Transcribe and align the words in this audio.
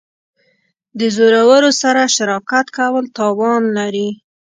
د 0.99 1.01
زورورو 1.15 1.71
سره 1.81 2.01
شراکت 2.15 2.65
کول 2.77 3.05
تاوان 3.17 3.61
لري. 3.77 4.09